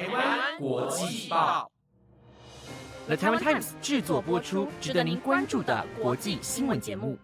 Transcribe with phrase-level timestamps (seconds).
[0.00, 1.70] 台湾国际报
[3.06, 7.18] ，The Taiwan Times 制作播出，值得您关注的国际新闻节目。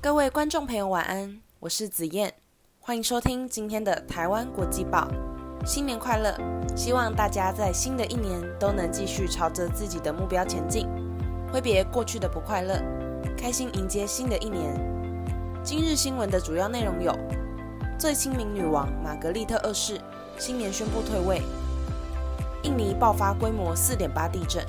[0.00, 2.32] 各位观众朋友，晚安，我是子燕，
[2.78, 5.08] 欢迎收听今天的台湾国际报。
[5.66, 6.38] 新年快乐！
[6.76, 10.86] 希望大家在新的一年都能继续朝着自己的目标前进，
[11.54, 12.82] 挥别过去的不快乐，
[13.38, 14.74] 开心迎接新的一年。
[15.62, 17.16] 今日新闻的主要内容有：
[17.96, 20.00] 最亲民女王玛格丽特二世
[20.36, 21.40] 新年宣布退位；
[22.64, 24.66] 印尼爆发规模四点八地震，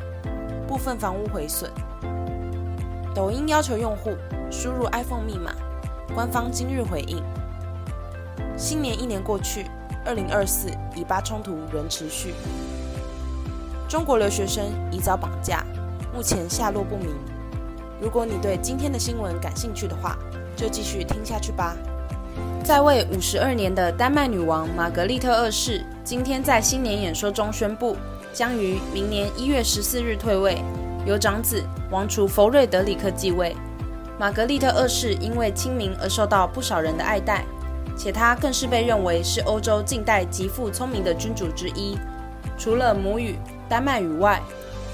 [0.68, 1.72] 部分房屋毁损；
[3.16, 4.12] 抖音要求用户
[4.52, 5.56] 输入 iPhone 密码，
[6.14, 7.24] 官方今日回应。
[8.56, 9.66] 新年一年过去。
[10.06, 12.36] 二零二四以巴冲突仍持续，
[13.90, 15.66] 中国留学生疑遭绑架，
[16.16, 17.14] 目前下落不明。
[18.00, 20.18] 如果你对今天的新闻感兴趣的话，
[20.56, 21.76] 就继续听下去吧。
[22.64, 27.98] 在位五十二年的丹麦女王玛格丽特二世今天在新年演说中宣布，
[28.32, 30.62] 将于明年一月十四日退位，
[31.06, 33.54] 由长子王储弗瑞德里克继位。
[34.18, 37.44] 玛格丽特二世因为亲民而受到不少人的爱戴。
[37.98, 41.98] 且她更是被认为是欧洲近代极富聪明的君主之一。
[42.58, 43.38] 除了母语
[43.70, 44.42] 丹麦语外，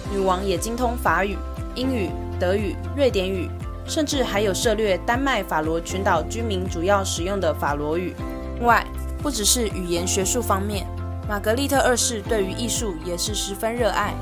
[0.10, 1.38] 女王也精通法语、
[1.76, 3.50] 英语、德语、瑞典语，
[3.86, 8.16] 甚至还有涉略丹麦法罗群岛居民主要使用的法罗语。
[8.58, 8.86] 另外，
[9.22, 10.86] 不只是语言学术方面，
[11.30, 14.14] 玛格丽特二世对于艺术也是十分热爱，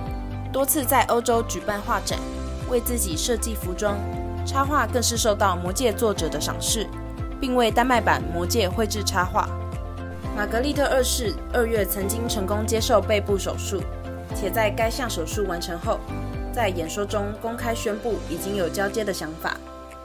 [0.51, 2.17] 多次在欧洲举办画展，
[2.69, 3.95] 为自己设计服装，
[4.45, 6.87] 插画更是受到魔戒作者的赏识。
[7.41, 9.47] 并为丹麦版《魔戒》绘制插画。
[10.35, 13.81] 玛格丽特二世二月曾经成功接受背部手术，
[14.35, 15.99] 且在该项手术完成后，
[16.53, 19.57] 在演说中公开宣布已经有交接的想法，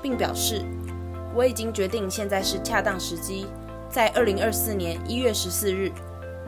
[0.02, 0.62] 并表示
[1.34, 3.46] ：“我已经决定现在是恰当时机，
[3.88, 5.90] 在二零二四年一月十四日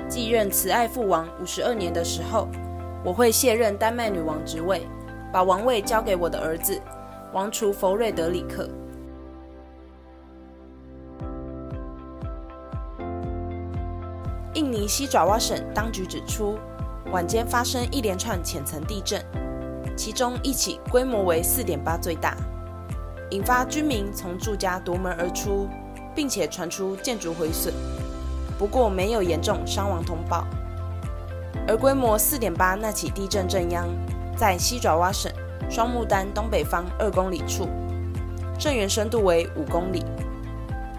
[0.08, 2.48] 继任慈爱父王五十二年的时候，
[3.04, 4.82] 我会卸任丹麦女王职位，
[5.32, 6.80] 把王位交给我的儿子
[7.32, 8.68] 王储弗瑞德里克。”
[14.54, 16.58] 印尼西爪哇省当局指出，
[17.12, 19.24] 晚间发生一连串浅层地震，
[19.96, 22.36] 其中一起规模为四点八最大，
[23.30, 25.68] 引发居民从住家夺门而出，
[26.14, 27.72] 并且传出建筑毁损，
[28.58, 30.44] 不过没有严重伤亡通报。
[31.68, 33.86] 而规模四点八那起地震震央
[34.36, 35.32] 在西爪哇省
[35.70, 37.68] 双木丹东北方二公里处，
[38.58, 40.04] 震源深度为五公里。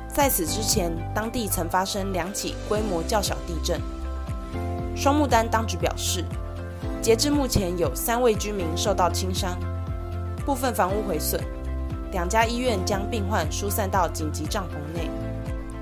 [0.08, 3.80] 在此之前，当地曾发生两起规模较小地震。
[4.98, 6.26] 双木丹当局表示，
[7.04, 9.56] 截至目前有三位居民受到轻伤，
[10.44, 11.40] 部分房屋毁损，
[12.12, 15.08] 两家医院将病患疏散到紧急帐篷内，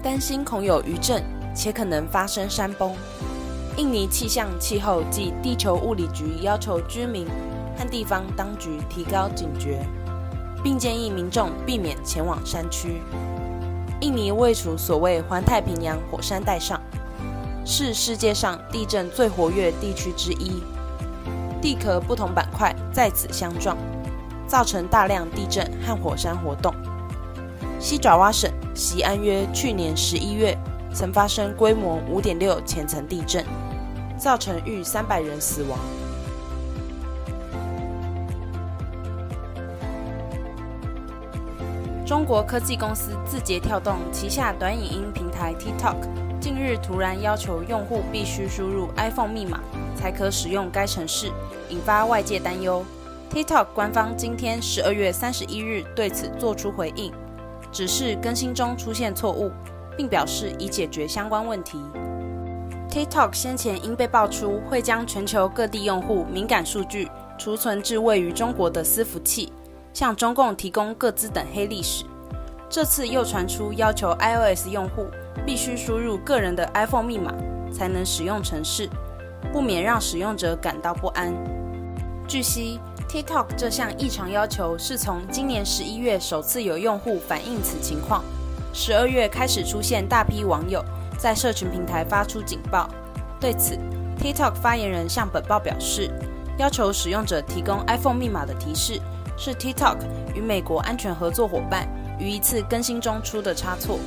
[0.04, 1.24] 担心恐有余震
[1.56, 2.92] 且可能发生山崩。
[3.78, 7.26] 印尼气象、气候及地球物理局要求居民
[7.78, 9.80] 和地方当局提高警觉，
[10.62, 13.02] 并建议民众避免前往山区。
[14.02, 16.82] 印尼位处所谓环太平洋火山带上，
[17.66, 20.62] 是世界上地震最活跃地区之一。
[21.62, 23.76] 地壳不同板块在此相撞，
[24.48, 26.72] 造成大量地震和火山活动。
[27.80, 30.56] 西爪哇省西安约去年十一月
[30.94, 33.44] 曾发生规模五点六浅层地震，
[34.18, 35.80] 造成逾三百人死亡。
[42.06, 45.96] 中国科技公司字节跳动旗下短影音平台 TikTok
[46.40, 49.60] 近日突然要求用户必须输入 iPhone 密码
[49.96, 51.32] 才可使用该程式，
[51.70, 52.84] 引发外界担忧。
[53.32, 57.12] TikTok 官方今天十二月三十一日对此作出回应，
[57.72, 59.52] 只是更新中出现错误，
[59.98, 61.80] 并表示已解决相关问题。
[62.90, 69.52] TikTok 先前因被爆出会将全球各地用户敏感数据储存至位于中国的私服器。
[69.94, 72.04] 向中共提供各资等黑历史，
[72.70, 75.08] 这次又传出要求 iOS 用户
[75.44, 77.34] 必须输入个人的 iPhone 密码
[77.74, 78.88] 才能使用程式，
[79.52, 81.34] 不免让使用者感到不安。
[82.28, 82.80] 据悉
[83.10, 88.24] ，TikTok 这项异常要求是从今年十一月首次有用户反映此情况，
[88.74, 90.84] 十二月开始出现大批网友
[91.18, 92.90] 在社群平台发出警报。
[93.40, 93.78] 对此
[94.22, 96.10] ，TikTok 发言人向本报表示，
[96.58, 99.02] 要求使用者提供 iPhone 密码的提示。
[99.38, 99.98] 是 TikTok
[100.34, 101.86] 与美国安全合作伙伴
[102.18, 104.00] 于一次更新中出的差错。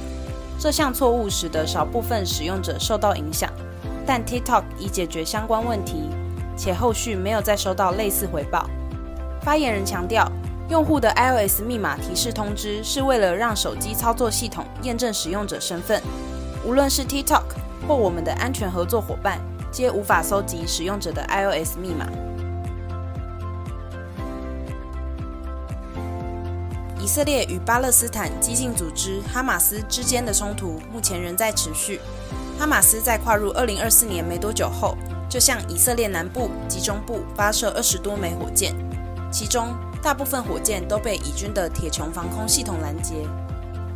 [0.58, 3.48] 这项错误使得少部分使用者受到影响，
[4.04, 6.10] 但 TikTok 已解决相关问题，
[6.56, 8.68] 且后续没有再收到类似回报。
[9.40, 10.28] 发言人强调，
[10.68, 16.02] 用户的 iOS 密码提示通知是为了让手机操作系统验证使用者身份。
[16.66, 17.44] 无论是 TikTok
[17.86, 19.38] 或我们的安全合作伙伴，
[19.70, 22.04] 皆无法搜集使用者的 iOS 密码。
[27.08, 32.02] 以色列与巴勒斯坦激进组织哈马斯之间的冲突目前仍在持续。
[32.58, 34.94] 哈马斯在跨入2024年没多久后，
[35.26, 38.74] 就向以色列南部及中部发射二十多枚火箭，
[39.32, 43.26] 其中大部分火箭都被以军的铁穹防空系统拦截。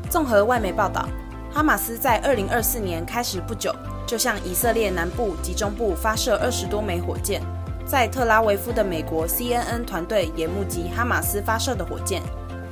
[0.09, 1.06] 综合外媒报道，
[1.53, 3.75] 哈马斯在2024年开始不久，
[4.06, 7.43] 就向以色列南部及中部发射二十多枚火箭。
[7.85, 12.23] 在特拉维夫的美国 CNN 团队也目击哈马斯发射的火箭，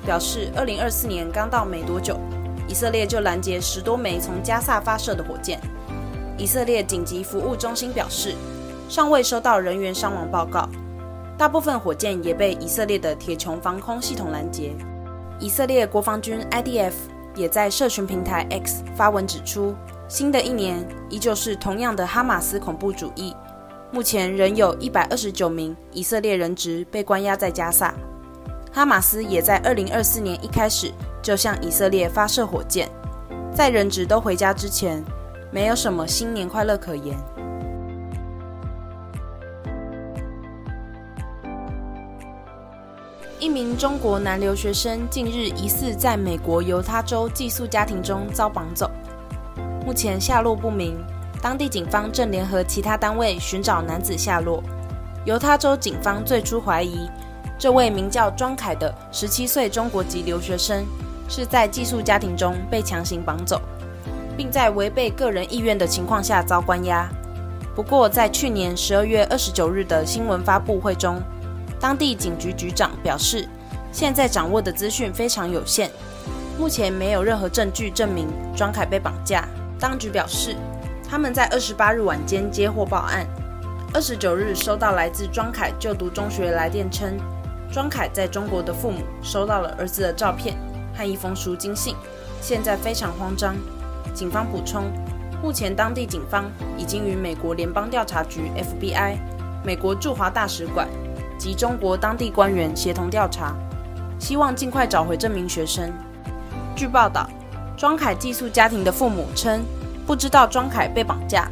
[0.04, 2.18] 表示2024年刚到没多久，
[2.68, 5.60] 以色列就拦截十多枚从加萨发射的火箭。
[6.38, 8.34] 以色列紧急服务中心表示，
[8.88, 10.68] 尚未收到人员伤亡报告。
[11.36, 14.72] 大部分火箭也被以色列的铁穹防空系统拦截。
[15.38, 16.92] 以色列国防军 IDF
[17.34, 19.74] 也在社群平台 X 发文指出，
[20.06, 23.34] 新的一年依旧是同样的哈马斯恐怖主义。
[23.90, 27.94] 目前仍有一百二十九名以色列人质被关押在加萨。
[28.72, 32.88] 哈马斯也在二零二四年一开始就向以色列发射火箭，
[33.52, 35.02] 在人质都回家之前。
[35.52, 37.18] 没有什么新年快乐可言。
[43.40, 48.88] 一名中国男留学生近日疑似在美国犹他州寄宿家庭中遭绑走，
[49.84, 50.96] 目前下落不明。
[51.42, 54.62] 当地警方正联合其他单位寻找男子下落。
[55.24, 57.10] 犹他州警方最初怀疑，
[57.60, 60.84] 这位名叫庄凯的十七岁中国籍留学生
[61.28, 63.60] 是在寄宿家庭中被强行绑走。
[64.40, 67.06] 并在违背个人意愿的情况下遭关押。
[67.76, 71.20] 不过，在去年十二月二十九日的新闻发布会中，
[71.78, 73.46] 当地警局局长表示，
[73.92, 75.90] 现在掌握的资讯非常有限，
[76.58, 79.46] 目前没有任何证据证明庄凯被绑架。
[79.78, 80.56] 当局表示，
[81.06, 83.26] 他们在二十八日晚间接获报案，
[83.92, 87.14] 二十九日收到来自庄凯就读中学来电称，
[87.72, 90.56] 庄凯在中国的父母收到了儿子的照片
[90.92, 91.94] 和一封赎金信，
[92.40, 93.54] 现在非常慌张。
[94.12, 94.90] 警方补充，
[95.40, 99.18] 目前当地警方已经与美国联邦调查局 （FBI）、
[99.64, 100.88] 美国驻华大使馆
[101.38, 103.54] 及中国当地官员协同调查，
[104.18, 105.92] 希望尽快找回这名学生。
[106.74, 107.30] 据报道，
[107.76, 109.62] 庄凯寄宿家庭的父母称，
[110.04, 111.48] 不知道庄凯被绑架，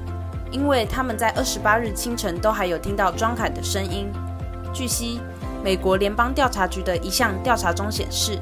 [0.51, 4.09] 因为他们在二十八日清晨都还有听到庄凯的声音。
[4.75, 5.21] 据悉，
[5.63, 8.39] 美国联邦调查局的一项调查中显示，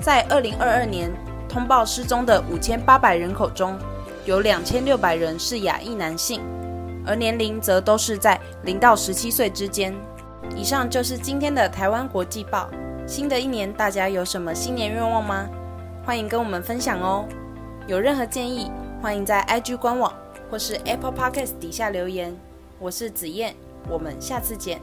[0.00, 1.10] 在二零二二年。
[1.52, 3.76] 通报失踪的五千八百人口中，
[4.24, 6.40] 有两千六百人是亚裔男性，
[7.04, 9.92] 而年龄则都是在零到十七岁之间。
[10.54, 12.70] 以上就是今天的台湾国际报。
[13.04, 15.48] 新的一年，大家有什么新年愿望吗？
[16.06, 17.26] 欢迎跟我们分享哦。
[17.88, 18.70] 有任何建议，
[19.02, 20.14] 欢迎在 IG 官网
[20.48, 22.32] 或是 Apple Podcast 底下留言。
[22.78, 23.56] 我是子燕，
[23.88, 24.80] 我们下次见。